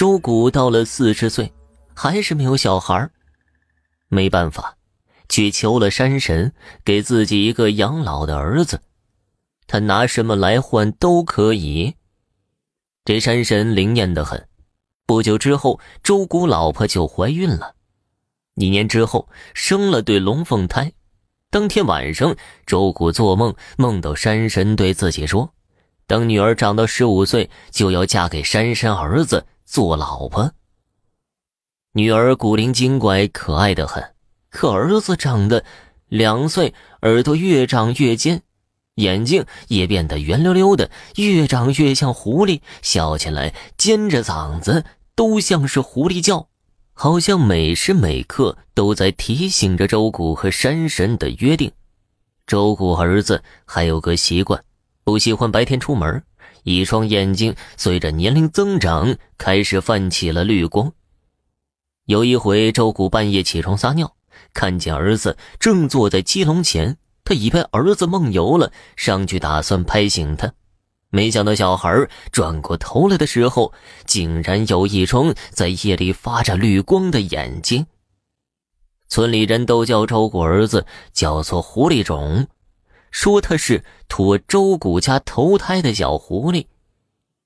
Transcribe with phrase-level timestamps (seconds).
[0.00, 1.52] 周谷到了四十岁，
[1.94, 3.10] 还是没有小孩
[4.08, 4.78] 没办法，
[5.28, 8.80] 去求了山神，给自己一个养老的儿子。
[9.66, 11.96] 他拿什么来换都可以。
[13.04, 14.48] 这山神灵验的很。
[15.04, 17.74] 不久之后，周谷老婆就怀孕了。
[18.54, 20.90] 一年之后，生了对龙凤胎。
[21.50, 25.52] 当天晚上，周谷做梦，梦到山神对自己说
[26.08, 30.52] ：“等女儿长到十五岁，就要嫁给山神儿子做老婆。”
[31.94, 34.14] 女儿古灵精怪，可爱的很，
[34.50, 35.64] 可儿子长得
[36.08, 38.42] 两岁，耳朵越长越尖，
[38.96, 46.48] 眼睛也变得圆溜溜的，越长越像狐狸，笑起来尖着嗓子，都像是狐狸叫。
[46.92, 51.72] 好像每时每刻都在提醒着周谷和山神的约定。
[52.46, 54.62] 周谷儿子还有个习惯，
[55.02, 56.22] 不喜欢白天出门，
[56.62, 60.92] 一双眼睛随着年龄增长开始泛起了绿光。
[62.06, 64.16] 有一回，周谷半夜起床撒尿，
[64.52, 70.52] 看见儿子正坐在鸡笼前，他以为儿子梦游了，上去打算拍醒他。
[71.12, 73.72] 没想到小孩转过头来的时候，
[74.06, 77.86] 竟然有一双在夜里发着绿光的眼睛。
[79.08, 82.46] 村里人都叫周谷儿子叫做狐狸种，
[83.10, 86.66] 说他是托周谷家投胎的小狐狸。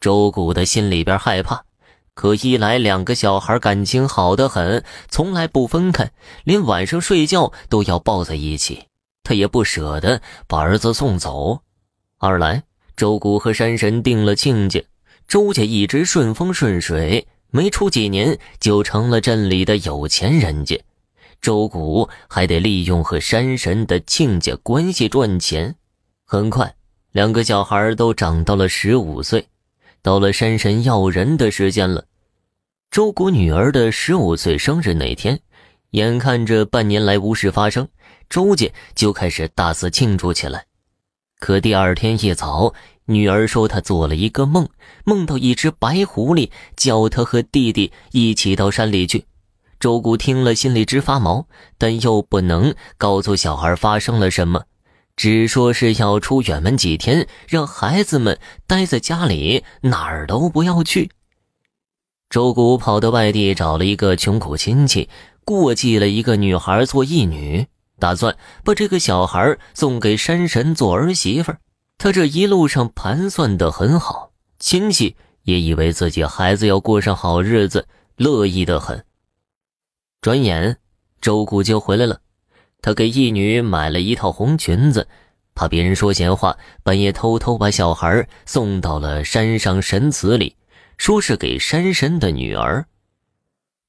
[0.00, 1.64] 周谷的心里边害怕，
[2.14, 6.10] 可一来两个小孩感情好得很，从来不分开，
[6.44, 8.84] 连晚上睡觉都要抱在一起，
[9.22, 11.60] 他也不舍得把儿子送走；
[12.18, 12.62] 二来。
[12.96, 14.82] 周谷和山神定了亲家，
[15.28, 20.82] 周家一直顺风顺水，没出几年就成了镇里的有钱人家。
[21.46, 25.76] 周谷还得利用和山神的亲家关系赚钱。
[26.24, 26.74] 很快，
[27.12, 29.46] 两个小孩都长到了十五岁，
[30.02, 32.04] 到了山神要人的时间了。
[32.90, 35.38] 周谷女儿的十五岁生日那天，
[35.90, 37.86] 眼看着半年来无事发生，
[38.28, 40.64] 周家就开始大肆庆祝起来。
[41.38, 44.68] 可第二天一早，女儿说她做了一个梦，
[45.04, 49.24] 梦到一只白狐狸叫她和弟弟一起到山里去。
[49.78, 51.46] 周谷听了心里直发毛，
[51.78, 54.64] 但又不能告诉小孩发生了什么，
[55.16, 61.10] 只说是要出远门几天，让孩子们待在家里，哪儿都不要去。
[62.28, 65.08] 周谷跑到外地找了一个穷苦亲戚，
[65.44, 67.66] 过继了一个女孩做义女。
[67.98, 71.54] 打算把这个小孩送给山神做儿媳妇
[71.96, 79.02] 他这一路上盘算的很好，亲戚也以为自己孩子要过上好日子，乐意的很。
[80.26, 80.76] 转眼，
[81.20, 82.20] 周谷就回来了。
[82.82, 85.06] 他给义女买了一套红裙子，
[85.54, 90.56] 怕别人说闲话，半夜偷偷把小孩送到了山上神祠里，
[90.98, 92.84] 说是给山神的女儿。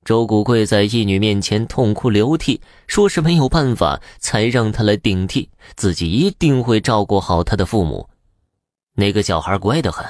[0.05, 8.07] 周谷跪在义女面前痛哭流涕，说是没有办法才让她来顶替自己，一定会照顾好她的父母。
[8.93, 10.05] 那个小孩乖得很，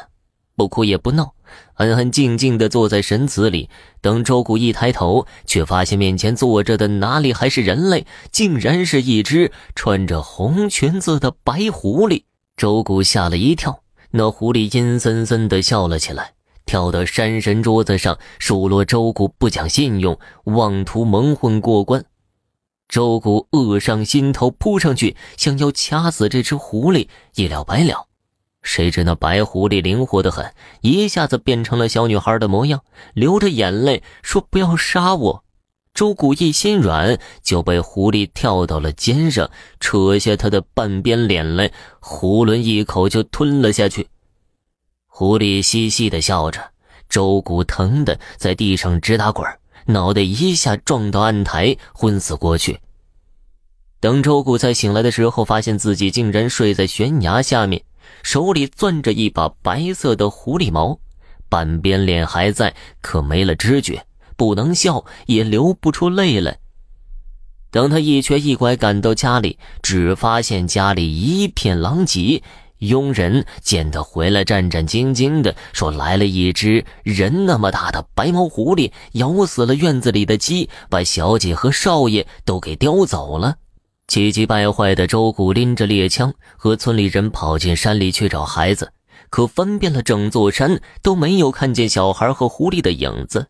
[0.58, 1.34] 不哭也不闹，
[1.74, 3.70] 安安静静地坐在神祠里。
[4.02, 12.24] 等周谷一抬头，却发现面前坐着的哪里还是人类，竟然是一只穿着红裙子的白狐狸。
[12.56, 16.34] 周谷吓了一跳，那狐狸阴森森地笑了起来。
[16.66, 22.04] 跳到山神桌子上数落周谷不讲信用，妄图蒙混过关。
[22.90, 28.07] 周谷恶上心头，扑上去想要掐死这只狐狸，一了百了。
[28.62, 35.44] 谁知那白狐狸灵活得很，一下子变成了小女孩的模样，流着眼泪说：“不要杀我。”
[35.94, 44.08] 周谷一心软，就被狐狸跳到了肩上，扯下他的半边脸来，囫囵一口就吞了下去。
[45.08, 46.62] 狐狸嘻嘻的笑着，
[47.10, 49.44] 周谷疼的在地上直打滚，
[49.88, 52.80] 脑袋一下撞到案台，昏死过去。
[54.00, 57.82] 等周谷再醒来的时候，发现自己竟然睡在悬崖下面，
[58.24, 61.00] 手里攥着一把白色的狐狸毛，
[61.50, 64.06] 半边脸还在，可没了知觉，
[64.36, 66.58] 不能笑，也流不出泪来。
[67.70, 72.42] 等他一瘸一拐赶到家里，只发现家里一片狼藉。
[72.80, 83.56] 佣人见他回来，战战兢兢的说：“来了一只人那么大的白毛狐狸，咬死了院子里的鸡，把小姐和少爷都给叼走了。”
[84.08, 88.94] 气急败坏的周谷拎着猎枪和村里人跑进山里去找孩子，
[89.30, 93.48] 可翻遍了整座山都没有看见小孩和狐狸的影子。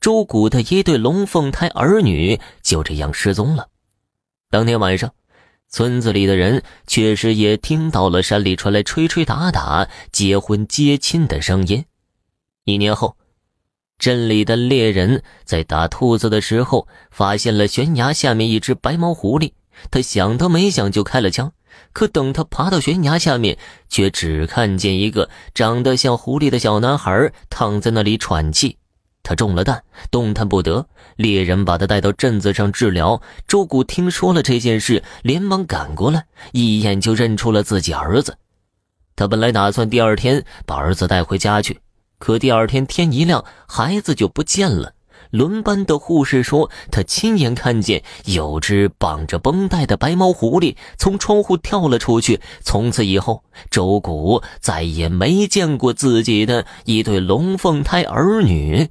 [0.00, 3.68] 周谷的一对龙凤胎儿女就这样失踪了。
[4.50, 5.12] 当天晚上。
[5.68, 11.84] 村子里的人确实也听到了山里传来吹吹打打、结婚接亲的声音。
[12.64, 13.16] 一年后，
[13.98, 19.52] 镇里的猎人在打兔子的时候，发现了悬崖下面一只白毛狐狸。
[19.90, 21.52] 他想都没想就开了枪，
[21.92, 23.58] 可等他爬到悬崖下面，
[23.88, 28.78] 却只看见一个长得像狐狸的小男孩躺在那里喘气。
[29.22, 30.86] 他中了弹，动弹不得。
[31.16, 33.20] 猎人把他带到镇子上治疗。
[33.48, 38.36] 周谷听说了这件事，连忙赶过来，一眼就认出了自己儿子。
[39.16, 41.80] 他本来打算第二天把儿子带回家去。
[42.18, 44.92] 可第二天天一亮，孩子就不见了。
[45.30, 52.40] 轮班的护士说，他亲眼看见有只绑着绷带的白毛狐狸从窗户跳了出去。
[52.62, 58.88] 从此以后，周谷再也没见过自己的一对龙凤胎儿女。